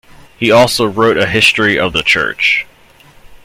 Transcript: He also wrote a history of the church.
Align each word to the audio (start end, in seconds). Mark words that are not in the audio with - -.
He 0.35 0.49
also 0.49 0.87
wrote 0.87 1.17
a 1.19 1.27
history 1.27 1.77
of 1.77 1.93
the 1.93 2.01
church. 2.01 2.65